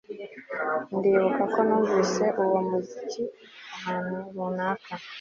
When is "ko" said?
1.53-1.59